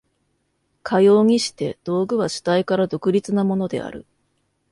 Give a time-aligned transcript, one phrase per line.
[0.81, 4.07] かようにして道具は主体から独立なものである。